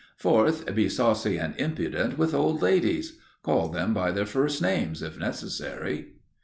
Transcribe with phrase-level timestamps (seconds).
[0.17, 3.19] Fourth, be saucy and impudent with old ladies.
[3.43, 6.13] Call them by their first names, if necessary.